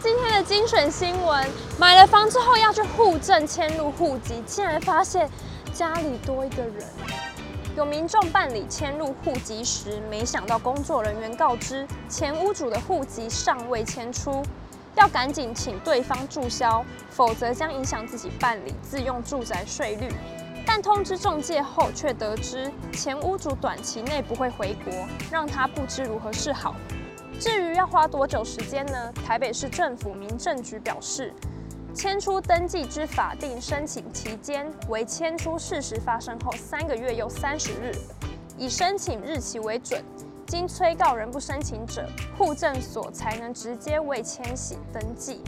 [0.00, 1.44] 今天的精选新闻，
[1.76, 5.28] 买了房之后要去户政迁入户籍，竟然发现
[5.74, 6.86] 家里多一个人。
[7.76, 14.40] 有民众办理迁入户籍时，没想到工作人员告知前屋主的户籍尚未迁出，
[14.94, 20.08] 要赶紧请对方注销，否则将影响自己办理自用住宅税率。
[20.64, 24.92] 但通知中介后，却得知前屋主短期内不会回国，
[25.28, 26.76] 让他不知如何是好。
[27.40, 29.12] 至于要花多久时间呢？
[29.24, 31.32] 台北市政府民政局表示，
[31.94, 37.92] 迁出登记之法定申请期间为迁出事实发生后三个月又三十日，
[38.56, 40.02] 以申请日期为准。
[40.48, 45.42] 经催告人不申请者，户政所才能直接为迁徙登记。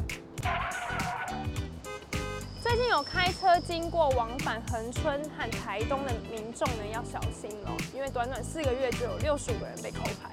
[2.63, 10.31] 最近有开车经过往返恒春和台东的民众呢，要小心喽，因为短短四个月就有六十五个人被扣牌。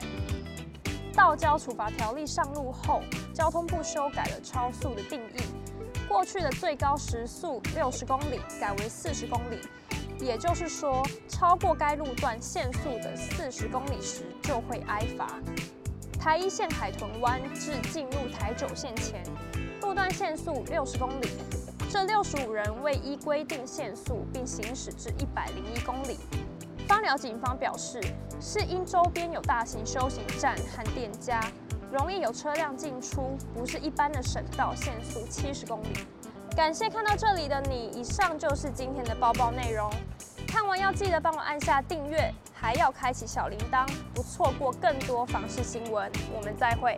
[1.37, 3.01] 交处罚条例上路后，
[3.33, 5.41] 交通部修改了超速的定义，
[6.07, 9.59] 过去的最高时速六十公里改为四十公里，
[10.19, 15.27] 也就是说，超过该路段限速的四十公里时就会挨罚。
[16.19, 19.23] 台一线海豚湾至进入台九线前，
[19.81, 21.27] 路段限速六十公里。
[21.89, 26.17] 这六十五人未依规定限速，并行驶至一百零一公里。
[26.87, 27.99] 枋寮警方表示，
[28.39, 31.41] 是因周边有大型休息站和店家，
[31.91, 35.87] 容易有车辆进出，不是一般的省道限速七十公里。
[36.55, 39.91] 感谢看到这里的你，以上就是今天的包包内容。
[40.47, 46.09] 看完要记得帮我按下订阅，还要开启小铃铛，不错过更多房市新闻。
[46.33, 46.97] 我们再会。